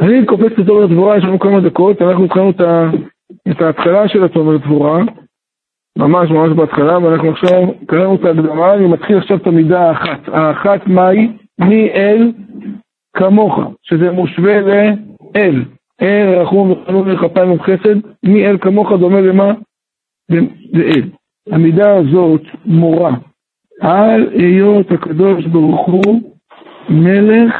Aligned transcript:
אני 0.00 0.26
קופץ 0.26 0.58
לתומר 0.58 0.86
דבורה, 0.86 1.16
יש 1.16 1.24
לנו 1.24 1.38
כמה 1.38 1.60
דקות, 1.60 2.02
אנחנו 2.02 2.24
התחלנו 2.24 2.50
את 3.50 3.60
ההתחלה 3.60 4.08
של 4.08 4.24
התומר 4.24 4.56
דבורה, 4.56 5.02
ממש 5.98 6.30
ממש 6.30 6.56
בהתחלה, 6.56 6.98
ואנחנו 6.98 7.30
עכשיו 7.30 7.62
קראנו 7.86 8.14
את 8.14 8.24
ההקדמה, 8.24 8.74
אני 8.74 8.86
מתחיל 8.86 9.18
עכשיו 9.18 9.36
את 9.36 9.46
המידה 9.46 9.88
האחת. 9.88 10.28
האחת 10.28 10.86
מהי? 10.86 11.28
מי 11.58 11.90
אל 11.90 12.32
כמוך, 13.16 13.58
שזה 13.82 14.12
מושווה 14.12 14.60
לאל. 14.60 15.64
אל 16.02 16.34
רחום 16.40 16.70
וחנון 16.70 17.10
וכפיים 17.10 17.52
וחסד, 17.52 17.96
מי 18.22 18.46
אל 18.46 18.58
כמוך 18.58 18.92
דומה 18.92 19.20
למה? 19.20 19.52
לאל. 20.72 21.02
המידה 21.50 21.96
הזאת 21.96 22.42
מורה 22.64 23.14
על 23.80 24.28
היות 24.32 24.90
הקדוש 24.90 25.46
ברוך 25.46 25.86
הוא 25.86 26.20
מלך 26.88 27.54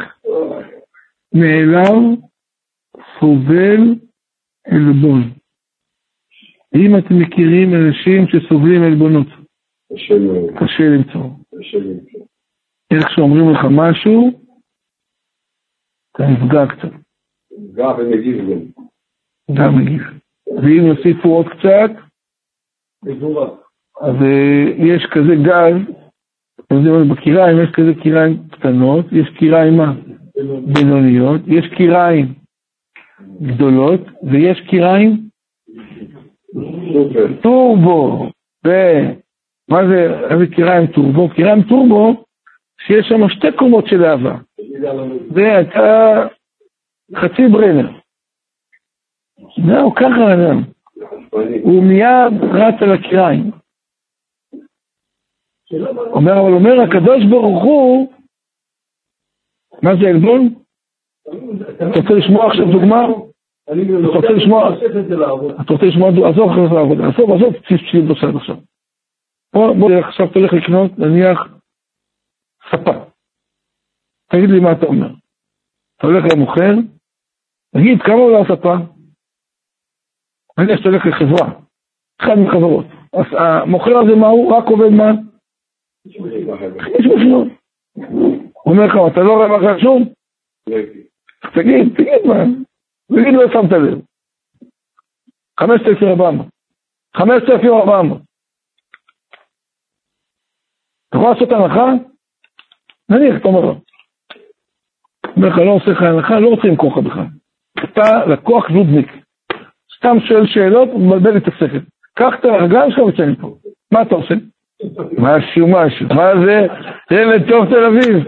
מאליו 1.33 2.26
סובל 3.19 3.95
עלבון. 4.67 5.21
אם 6.75 6.97
אתם 6.97 7.19
מכירים 7.19 7.73
אנשים 7.73 8.27
שסובלים 8.27 8.83
עלבונות, 8.83 9.27
קשה 10.59 10.83
למצוא. 10.83 11.29
איך 12.91 13.09
שאומרים 13.15 13.49
לך 13.49 13.59
משהו, 13.71 14.31
אתה 16.11 16.23
נפגע 16.27 16.65
קצת. 16.67 16.93
נפגע 17.59 17.87
ומגיב 17.97 18.37
גם. 18.37 18.83
גם 19.53 19.77
מגיב. 19.77 20.01
ואם 20.57 20.85
יוסיפו 20.87 21.29
עוד 21.29 21.45
קצת, 21.47 21.91
אז 24.01 24.15
אה, 24.21 24.85
יש 24.87 25.05
כזה 25.11 25.35
גז, 25.47 25.95
בקיריים 27.11 27.57
יש 27.63 27.69
כזה 27.73 27.91
קיריים 28.03 28.47
קטנות, 28.51 29.05
יש 29.11 29.29
קיריים 29.39 29.77
מה? 29.77 29.93
בינוניות, 30.73 31.41
יש 31.47 31.65
קיריים 31.77 32.33
גדולות, 33.41 34.01
ויש 34.23 34.61
קיריים 34.69 35.27
טורבו. 37.41 38.29
ומה 38.65 39.87
זה, 39.89 40.19
איזה 40.31 40.55
קיריים 40.55 40.87
טורבו? 40.87 41.29
קיריים 41.29 41.63
טורבו, 41.63 42.23
שיש 42.85 43.05
שם 43.09 43.29
שתי 43.29 43.47
קומות 43.57 43.87
של 43.87 44.05
אהבה. 44.05 44.35
זה 45.35 45.57
הייתה 45.57 46.23
חצי 47.15 47.41
ברנר. 47.51 47.89
זהו, 49.67 49.95
ככה 49.95 50.33
אדם. 50.33 50.63
הוא 51.63 51.83
מיד 51.83 52.43
רץ 52.43 52.75
על 52.81 52.91
הקיריים. 52.91 53.51
אומר, 56.11 56.39
אבל 56.39 56.53
אומר 56.53 56.81
הקדוש 56.81 57.25
ברוך 57.29 57.63
הוא, 57.63 58.13
מה 59.81 59.91
זה 60.01 60.09
עלבון? 60.09 60.53
אתה 61.75 61.99
רוצה 61.99 62.13
לשמוע 62.13 62.47
עכשיו 62.47 62.65
דוגמה? 62.71 63.07
אתה 63.71 64.15
רוצה 64.15 64.29
לשמוע, 64.29 64.69
אתה 65.61 65.73
רוצה 65.73 65.85
לשמוע, 65.85 66.09
עזוב 66.09 66.49
אחרי 66.49 66.67
זה 66.69 66.75
לעבודה, 66.75 67.03
עזוב, 67.07 67.31
עזוב, 67.31 67.53
תשאיר 67.53 68.03
בצד 68.11 68.35
עכשיו. 68.35 68.55
בוא, 69.53 69.91
עכשיו 70.07 70.27
תלך 70.27 70.53
לקנות, 70.53 70.99
נניח, 70.99 71.39
ספה. 72.69 72.91
תגיד 74.31 74.49
לי 74.49 74.59
מה 74.59 74.71
אתה 74.71 74.85
אומר. 74.85 75.09
אתה 75.97 76.07
הולך 76.07 76.23
למוכר, 76.33 76.71
תגיד, 77.75 78.01
כמה 78.01 78.15
עולה 78.15 78.39
הספה? 78.39 78.73
נניח 80.59 80.77
שאתה 80.77 80.89
הולך 80.89 81.05
לחברה, 81.05 81.47
אחת 82.21 82.37
מחברות. 82.45 82.85
אז 83.13 83.25
המוכר 83.39 83.97
הזה 83.97 84.15
מה 84.15 84.27
הוא? 84.27 84.57
רק 84.57 84.63
עובד 84.67 84.89
מה? 84.89 85.11
יש 86.05 86.17
משמעות. 87.15 87.47
הוא 88.63 88.73
אומר 88.73 88.85
לך, 88.85 88.93
אתה 89.11 89.21
לא 89.21 89.33
רואה 89.33 89.47
מה 89.47 89.77
חשוב? 89.77 90.01
תגיד, 91.53 91.93
תגיד 91.95 92.25
מה. 92.25 92.66
תגיד 93.21 93.33
לא 93.33 93.47
שמת 93.53 93.71
לב. 93.71 94.01
5,400. 95.59 96.47
5,400. 97.15 98.21
אתה 101.09 101.17
יכול 101.17 101.29
לעשות 101.29 101.51
הנחה? 101.51 101.85
נניח, 103.09 103.35
אתה 103.41 103.47
אומר 103.47 103.61
לו. 103.61 103.75
אומר 105.35 105.47
לך, 105.47 105.57
לא 105.57 105.71
עושה 105.71 105.91
לך 105.91 106.01
הנחה, 106.01 106.39
לא 106.39 106.47
רוצה 106.47 106.67
למכור 106.67 106.91
לך 106.91 106.97
בכלל. 106.97 107.25
אתה 107.83 108.25
לקוח 108.25 108.71
זודניק. 108.71 109.07
סתם 109.97 110.17
שואל 110.27 110.47
שאלות, 110.47 110.89
מבלבל 110.89 111.31
לי 111.31 111.37
את 111.37 111.47
השכל. 111.47 111.79
קח 112.13 112.33
את 112.39 112.45
הרגליים 112.45 112.91
שלך 112.91 112.99
וצא 112.99 113.25
מפה. 113.25 113.57
מה 113.91 114.01
אתה 114.01 114.15
עושה? 114.15 114.33
משהו 115.17 115.67
משהו, 115.67 116.07
מה 116.15 116.31
זה? 116.45 116.67
ילד 117.11 117.49
טוב 117.49 117.65
תל 117.65 117.85
אביב. 117.85 118.23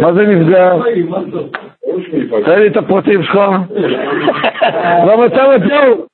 מה 0.00 0.12
זה 0.12 0.26
נפגע? 0.26 0.72
תן 2.44 2.58
לי 2.58 2.66
את 2.66 2.76
הפרטים 2.76 3.22
שלך. 3.22 3.40
במצב 5.06 5.50
הטוב, 5.56 6.06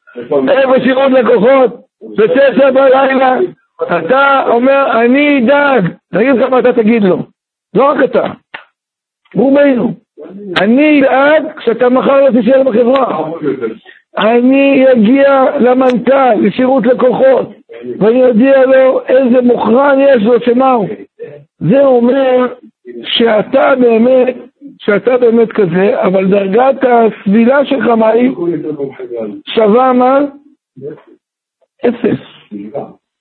איפה 0.48 0.74
שירות 0.84 1.12
לקוחות? 1.12 1.82
בתשע 2.16 2.70
בלילה. 2.70 3.38
אתה 3.98 4.42
אומר, 4.46 5.00
אני 5.00 5.44
אדאג. 5.44 5.88
תגיד 6.14 6.36
לך 6.36 6.50
מה 6.50 6.58
אתה 6.58 6.72
תגיד 6.72 7.04
לו. 7.04 7.18
לא 7.74 7.84
רק 7.84 8.04
אתה. 8.04 8.24
רובנו. 9.34 9.94
אני 10.60 11.00
אדאג 11.00 11.42
כשאתה 11.56 11.88
מחר 11.88 12.20
לא 12.20 12.30
תישאר 12.30 12.62
בחברה. 12.62 13.30
אני 14.18 14.84
אגיע 14.92 15.44
למנכ"ל, 15.60 16.34
לשירות 16.42 16.86
לקוחות, 16.86 17.50
ואני 17.98 18.24
אודיע 18.24 18.66
לו 18.66 19.00
איזה 19.06 19.40
מוכרן 19.42 19.98
יש 20.00 20.22
לו, 20.22 20.40
שמה 20.40 20.72
הוא. 20.72 20.88
זה 21.58 21.80
אומר 21.84 22.54
שאתה 23.04 23.76
באמת, 23.80 24.36
שאתה 24.78 25.18
באמת 25.18 25.52
כזה, 25.52 26.02
אבל 26.02 26.30
דרגת 26.30 26.84
הסבילה 26.84 27.66
שלך, 27.66 27.86
מה 27.86 28.08
היא? 28.08 28.30
שווה 29.54 29.92
מה? 29.92 30.18
אפס. 31.88 32.20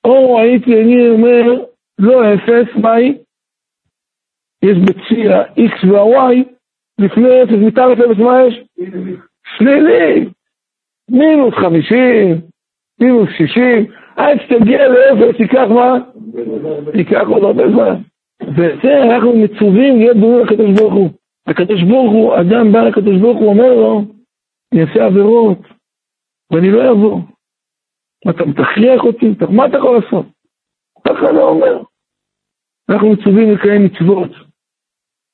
או 0.06 0.40
הייתי, 0.40 0.82
אני 0.82 1.10
אומר, 1.10 1.66
לא 2.00 2.34
אפס, 2.34 2.76
מה 2.82 2.94
היא? 2.94 3.14
יש 4.66 4.78
בציר 4.78 5.36
ה-X 5.36 5.88
וה-Y, 5.88 6.36
לפני 7.00 7.44
אפס, 7.44 7.54
מתחת 7.54 7.98
לאפס, 7.98 8.20
מה 8.20 8.42
יש? 8.48 8.62
שלילי. 9.58 10.26
מינוס 11.10 11.54
חמישים, 11.54 12.42
מינוס 13.02 13.30
שישים, 13.38 13.86
עד 14.16 14.38
שתגיע 14.42 14.88
לאפס, 14.88 15.40
ייקח 15.40 15.68
מה? 15.70 15.94
ייקח 16.94 17.28
עוד 17.28 17.44
הרבה 17.44 17.72
זמן. 17.72 18.02
וזה 18.42 19.04
אנחנו 19.04 19.34
מצווים 19.36 20.00
להיות 20.00 20.18
בריאים 20.18 20.46
לקדוש 20.46 20.80
ברוך 20.80 20.94
הוא. 20.94 21.10
הקדוש 21.48 21.84
ברוך 21.84 22.12
הוא, 22.12 22.36
אדם 22.36 22.72
בא 22.72 22.80
לקדוש 22.80 23.22
ברוך 23.22 23.38
הוא, 23.38 23.48
אומר 23.48 23.74
לו, 23.74 24.06
אני 24.74 24.82
אעשה 24.82 25.06
עבירות, 25.06 25.60
ואני 26.52 26.72
לא 26.72 26.92
אבוא. 26.92 27.20
אתה 28.30 28.44
תכריח 28.44 29.04
אותי, 29.04 29.26
מה 29.50 29.66
אתה 29.66 29.78
יכול 29.78 30.00
לעשות? 30.00 30.26
ככה 31.08 31.32
לא 31.32 31.50
אומר. 31.50 31.84
אנחנו 32.90 33.12
מצווים 33.12 33.54
לקיים 33.54 33.86
מצוות, 33.86 34.32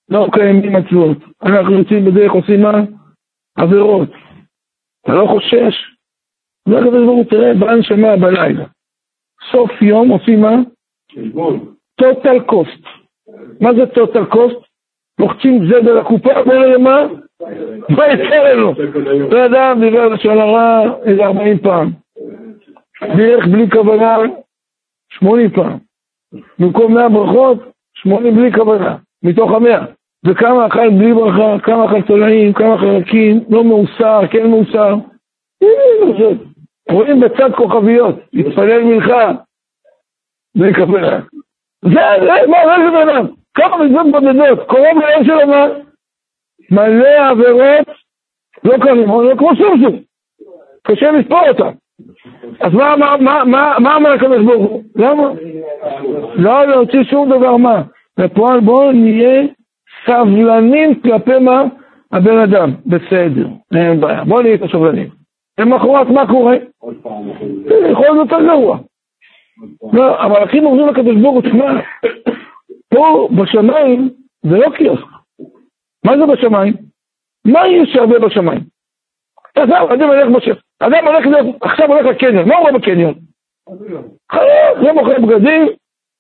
לא 0.09 0.27
מקיימים 0.27 0.73
מצוות. 0.73 1.17
אנחנו 1.43 1.73
יוצאים 1.73 2.05
בדרך, 2.05 2.31
עושים 2.31 2.61
מה? 2.61 2.83
עבירות. 3.57 4.09
אתה 5.01 5.15
לא 5.15 5.27
חושש? 5.27 5.96
אומר 6.67 6.77
הקדוש 6.77 7.05
ברוך 7.05 7.17
הוא, 7.17 7.25
תראה, 7.25 7.53
בהנשמה 7.53 8.15
בלילה. 8.15 8.65
סוף 9.51 9.81
יום 9.81 10.09
עושים 10.09 10.41
מה? 10.41 10.55
total 12.01 12.51
cost. 12.51 12.87
מה 13.61 13.73
זה 13.73 13.83
total 13.83 14.33
cost? 14.33 14.67
לוחצים 15.19 15.65
זבל 15.65 15.99
לקופה, 15.99 16.39
אומר 16.39 16.67
לי 16.67 16.77
מה? 16.77 17.07
מה 17.89 18.07
יצא 18.07 18.35
לנו? 18.43 18.73
לא 19.31 19.45
אדם 19.45 19.79
דיבר 19.79 20.07
לשון 20.07 20.37
הרע 20.37 20.83
איזה 21.05 21.25
40 21.25 21.57
פעם. 21.57 21.91
דרך 23.17 23.47
בלי 23.47 23.69
כוונה 23.69 24.17
80 25.09 25.49
פעם. 25.49 25.77
במקום 26.59 26.93
100 26.93 27.09
ברכות, 27.09 27.59
80 27.93 28.35
בלי 28.35 28.51
כוונה, 28.53 28.95
מתוך 29.23 29.51
המאה. 29.51 29.85
וכמה 30.25 30.67
אכל 30.67 30.89
בלי 30.89 31.13
ברכה, 31.13 31.59
כמה 31.63 31.85
אכל 31.85 32.01
תולעים, 32.01 32.53
כמה 32.53 32.77
חלקים, 32.77 33.39
לא 33.49 33.63
מאוסר, 33.63 34.21
כן 34.31 34.49
מאוסר. 34.49 34.95
רואים 36.91 37.19
בצד 37.19 37.55
כוכביות, 37.55 38.15
להתפלל 38.33 38.83
מנחה, 38.83 39.31
ולקבל. 40.55 41.19
זה, 41.81 42.01
זה, 42.19 42.47
מה, 42.47 42.57
זה 42.77 42.91
בן 42.91 43.09
אדם? 43.09 43.27
כמה 43.53 43.85
מצוות 43.85 44.11
בודדות, 44.11 44.67
קרוב 44.67 44.99
לאין 45.01 45.25
שלו 45.25 45.47
מה? 45.47 45.65
מלא 46.71 47.29
עבירות, 47.29 47.87
לא 48.63 48.77
קרים, 48.77 49.09
לא 49.09 49.35
כמו 49.37 49.49
סוסו. 49.55 49.97
קשה 50.83 51.11
לספור 51.11 51.49
אותם. 51.49 51.71
אז 52.59 52.73
מה, 52.73 52.95
מה, 52.95 53.17
מה, 53.17 53.43
מה, 53.45 53.75
מה 53.79 53.95
אמר 53.97 54.09
הקדוש 54.11 54.45
ברוך 54.45 54.71
הוא? 54.71 54.83
למה? 54.95 55.31
לא 56.35 56.65
להוציא 56.65 57.03
שום 57.03 57.29
דבר 57.29 57.57
מה. 57.57 57.81
בפועל 58.19 58.59
בואו 58.59 58.91
נהיה 58.91 59.47
סבלנים 60.05 61.01
כלפי 61.01 61.39
מה? 61.39 61.63
הבן 62.11 62.37
אדם. 62.37 62.71
בסדר, 62.85 63.47
אין 63.75 64.01
בעיה. 64.01 64.23
בואו 64.23 64.41
נהיה 64.41 64.55
את 64.55 64.61
הסבלנים. 64.61 65.09
למחרת 65.59 66.07
מה 66.07 66.27
קורה? 66.27 66.55
יכול 67.91 68.05
להיות 68.05 68.17
יותר 68.17 68.45
גרוע. 68.45 68.77
לא, 69.93 70.21
המלאכים 70.21 70.65
אומרים 70.65 70.87
לקדוש 70.87 71.15
ברוך 71.15 71.33
הוא, 71.33 71.41
תשמע, 71.41 71.81
פה 72.93 73.27
בשמיים 73.41 74.09
זה 74.43 74.57
לא 74.57 74.69
קיוסק. 74.77 75.05
מה 76.05 76.17
זה 76.17 76.25
בשמיים? 76.25 76.73
מה 77.45 77.67
יש 77.67 77.95
הרבה 77.95 78.19
בשמיים? 78.19 78.59
עזב, 79.55 79.91
אדם 79.93 80.07
הולך 80.07 80.27
בשם. 80.35 80.51
אדם 80.79 81.07
הולך, 81.07 81.25
עכשיו 81.61 81.87
הולך 81.87 82.05
לקניון, 82.05 82.47
מה 82.47 82.55
הוא 82.55 82.61
רואה 82.61 82.79
בקניון? 82.79 83.13
חיות, 84.31 84.83
זה 84.83 84.93
מוכר 84.93 85.19
בגדים, 85.21 85.67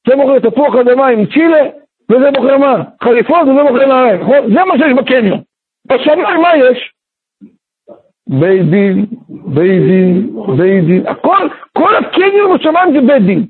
זה 0.07 0.15
מוכר 0.15 0.39
תפוח 0.39 0.75
אדמה 0.75 1.07
עם 1.07 1.25
צ'ילה, 1.25 1.69
וזה 2.11 2.31
מוכר 2.31 2.57
מה? 2.57 2.83
חליפות 3.03 3.41
וזה 3.41 3.63
מוכר 3.63 3.85
נעליים, 3.85 4.21
נכון? 4.21 4.53
זה 4.53 4.63
מה 4.65 4.77
שיש 4.77 4.93
בקניון. 4.97 5.39
בשמיים 5.85 6.41
מה 6.41 6.57
יש? 6.57 6.93
בית 8.29 8.69
דין, 8.69 9.05
בית 9.29 9.81
דין, 9.81 10.29
בית 10.57 10.85
דין, 10.85 11.07
הכל, 11.07 11.47
כל 11.73 11.95
הקניון 11.95 12.57
בשמיים 12.57 12.93
זה 12.93 13.01
בית 13.01 13.23
דין. 13.23 13.45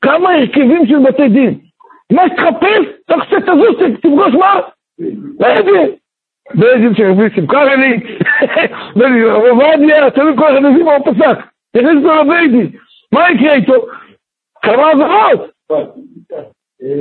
כמה 0.00 0.30
הרכבים 0.30 0.86
של 0.86 0.98
בתי 0.98 1.28
דין. 1.28 1.58
מה 2.12 2.22
שתחפש, 2.28 2.86
אתה 3.04 3.14
חושב 3.20 3.40
תזוז, 3.40 3.96
תפגוש 4.00 4.34
מה? 4.34 4.60
בית 5.38 5.64
דין. 5.64 5.90
בית 6.54 6.80
דין 6.80 6.94
שהביא 6.94 7.28
שמחה 7.36 7.62
רלית, 7.62 8.02
בית 8.96 9.12
דין 9.12 9.24
עובדיה, 9.24 10.10
תלוי 10.10 10.36
כל 10.36 10.44
אחד 10.44 10.62
לפי 10.62 10.82
מה 10.82 10.96
הוא 10.96 11.04
פסק. 11.12 11.38
תכניס 11.72 12.04
אותו 12.04 12.22
לבית 12.22 12.50
דין. 12.50 12.70
מה 13.12 13.30
יקרה 13.30 13.54
איתו? 13.54 13.74
כמה 14.62 14.90
עבירות. 14.90 15.50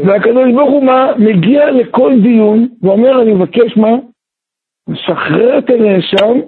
והקדוש 0.05 0.53
ברוך 0.53 0.71
הוא 0.71 0.83
מה? 0.83 1.11
מגיע 1.17 1.71
לכל 1.71 2.13
דיון 2.21 2.67
ואומר, 2.81 3.21
אני 3.21 3.33
מבקש 3.33 3.77
מה? 3.77 3.91
משחרר 4.89 5.57
את 5.57 5.69
הנאשם 5.69 6.39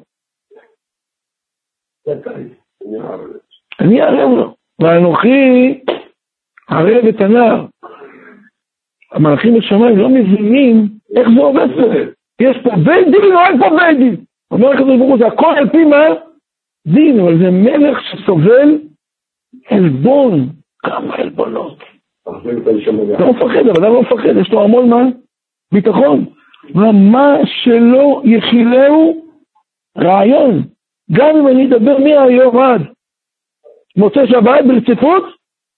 אני 3.80 4.02
ערב 4.02 4.30
לו, 4.38 4.56
ואנוכי 4.82 5.80
ערב 6.70 7.06
את 7.10 7.22
הנער. 7.22 7.66
המלאכים 9.12 9.58
בשמיים 9.58 9.98
לא 9.98 10.10
מבינים 10.10 10.88
איך 11.16 11.28
זה 11.36 11.42
עובד 11.42 11.68
פה. 11.76 11.94
יש 12.42 12.58
פה 12.64 12.70
בית 12.86 13.08
דין 13.08 13.34
או 13.34 13.40
אין 13.40 13.60
פה 13.60 13.70
בית 13.70 13.98
דין? 13.98 14.16
אומר 14.52 14.72
הקדוש 14.72 14.98
ברוך 14.98 15.10
הוא, 15.10 15.18
זה 15.18 15.28
הכל 15.28 15.54
על 15.58 15.70
פי 15.70 15.86
מה? 15.86 16.06
דין, 16.88 17.20
אבל 17.20 17.38
זה 17.38 17.52
מלך 17.52 17.98
שסובל 18.02 18.78
עלבון. 19.70 20.50
כמה 20.80 21.16
עלבונות. 21.16 21.78
לא 23.20 23.32
מפחד, 23.32 23.68
אבל 23.68 23.88
לא 23.88 24.02
מפחד, 24.02 24.38
יש 24.42 24.52
לו 24.52 24.64
המון 24.64 24.90
מה? 24.90 25.04
ביטחון. 25.74 26.26
ומה 26.76 27.38
שלא 27.46 28.22
יכילהו 28.26 29.26
רעיון. 29.98 30.77
גם 31.12 31.30
אם 31.40 31.48
אני 31.48 31.68
אדבר 31.68 31.98
מהיום 31.98 32.58
עד 32.58 32.82
מוצא 33.98 34.26
שבת 34.26 34.66
ברציפות, 34.68 35.24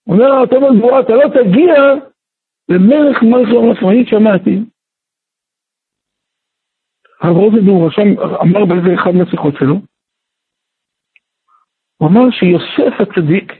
אומר 0.06 0.24
הרב 0.24 0.64
הגבוהה, 0.64 1.00
אתה 1.00 1.12
לא 1.12 1.28
תגיע 1.28 1.74
למלך 2.68 3.22
מלכי 3.22 3.56
המלכים. 3.56 3.88
אני 3.88 4.06
שמעתי, 4.06 4.56
הרב 7.20 7.36
רוזנדור 7.36 7.88
אמר 8.42 8.64
באיזה 8.64 8.94
אחד 8.94 9.10
מהשיחות 9.10 9.54
שלו, 9.58 9.74
הוא 11.96 12.08
אמר 12.08 12.30
שיוסף 12.30 13.00
הצדיק, 13.00 13.52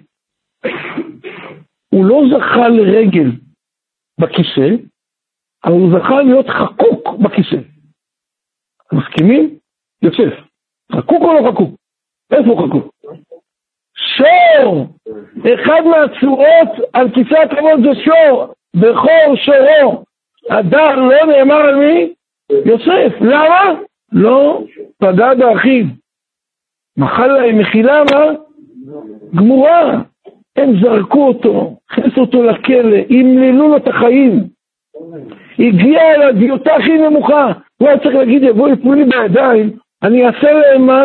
הוא 1.88 2.04
לא 2.04 2.22
זכה 2.30 2.68
לרגל 2.68 3.30
בכיסא, 4.20 4.68
אבל 5.64 5.72
הוא 5.72 5.90
זכה 5.98 6.22
להיות 6.22 6.46
חקוק 6.48 7.18
בכיסא. 7.22 7.60
מסכימים? 8.92 9.58
יוסף. 10.02 10.49
חקוק 10.92 11.22
או 11.22 11.34
לא 11.34 11.50
חקוק? 11.50 11.70
איפה 12.32 12.50
הוא 12.50 12.68
חקוק? 12.68 12.94
שור! 13.96 14.86
אחד 15.54 15.80
מהצורות 15.84 16.88
על 16.92 17.10
כיסא 17.10 17.34
הכבוד 17.34 17.80
זה 17.82 18.00
שור, 18.04 18.54
בכור 18.76 19.36
שורו. 19.36 20.04
הדר 20.50 20.96
לא 20.96 21.26
נאמר 21.26 21.54
על 21.54 21.76
מי? 21.76 22.12
יוסף. 22.64 23.20
למה? 23.20 23.74
לא 24.12 24.62
פגע 24.98 25.34
באחיו. 25.34 25.84
מחל 26.96 27.26
להם 27.26 27.58
מחילה 27.58 28.02
מה? 28.12 28.24
גמורה. 29.36 30.00
הם 30.56 30.80
זרקו 30.82 31.28
אותו, 31.28 31.76
הכניסו 31.90 32.20
אותו 32.20 32.42
לכלא, 32.42 32.96
ימללו 33.10 33.68
לו 33.68 33.76
את 33.76 33.88
החיים. 33.88 34.44
הגיע 35.58 36.14
אל 36.14 36.22
הדיוטה 36.22 36.74
הכי 36.74 36.98
נמוכה. 36.98 37.52
הוא 37.76 37.88
היה 37.88 37.98
צריך 37.98 38.14
להגיד, 38.14 38.42
יבואו 38.42 38.72
יפלו 38.72 38.92
לי 38.92 39.04
בידיים, 39.04 39.70
אני 40.02 40.26
אעשה 40.26 40.52
להם 40.52 40.86
מה? 40.86 41.04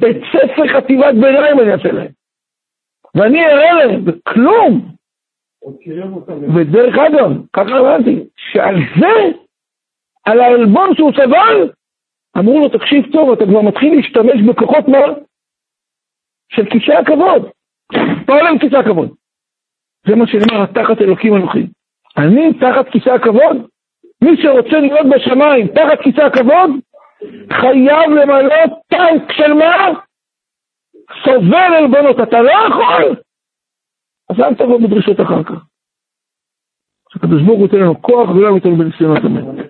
בית 0.00 0.16
ספר 0.32 0.68
חטיבת 0.68 1.14
ביניים 1.14 1.60
אני 1.60 1.72
אעשה 1.72 1.92
להם. 1.92 2.10
ואני 3.14 3.46
אראה 3.46 3.72
להם, 3.72 4.04
וכלום. 4.06 4.94
ודרך 6.56 6.94
אגב, 6.98 7.30
ככה 7.52 7.78
אמרתי, 7.78 8.24
שעל 8.36 8.74
זה, 9.00 9.38
על 10.24 10.40
העלבון 10.40 10.94
שהוא 10.94 11.12
סבל, 11.12 11.70
אמרו 12.38 12.60
לו, 12.60 12.68
תקשיב 12.68 13.12
טוב, 13.12 13.32
אתה 13.32 13.44
כבר 13.44 13.60
מתחיל 13.62 13.96
להשתמש 13.96 14.42
בכוחות 14.48 14.88
מה? 14.88 14.98
של 16.48 16.70
כיסא 16.70 16.92
הכבוד. 16.92 17.50
פועל 18.26 18.46
עם 18.46 18.58
כיסא 18.58 18.76
הכבוד. 18.76 19.14
זה 20.06 20.16
מה 20.16 20.26
שנאמר, 20.26 20.66
תחת 20.66 21.00
אלוקים 21.00 21.34
אנוכי. 21.34 21.66
אני 22.18 22.54
תחת 22.60 22.88
כיסא 22.92 23.10
הכבוד? 23.10 23.56
מי 24.24 24.42
שרוצה 24.42 24.80
להיות 24.80 25.06
בשמיים 25.14 25.68
תחת 25.68 26.00
כיסא 26.02 26.20
הכבוד, 26.20 26.70
חייב 27.52 28.10
למלא 28.10 28.64
טנק 28.88 29.32
של 29.32 29.52
מה? 29.52 30.00
סובל 31.24 31.74
עלבונות, 31.78 32.16
אתה 32.28 32.42
לא 32.42 32.50
יכול? 32.68 33.16
אז 34.30 34.40
אל 34.40 34.54
תבוא 34.54 34.80
בדרישות 34.80 35.20
אחר 35.20 35.44
כך. 35.44 35.64
שהקדוש 37.12 37.42
ברוך 37.42 37.58
הוא 37.58 37.66
ייתן 37.66 37.78
לנו 37.78 38.02
כוח 38.02 38.30
ולא 38.30 38.54
ייתן 38.54 38.68
לנו 38.68 38.78
בניסיונות 38.78 39.18
אמת. 39.24 39.63